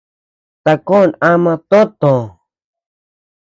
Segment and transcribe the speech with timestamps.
[0.63, 2.13] Takon ama toʼö tö.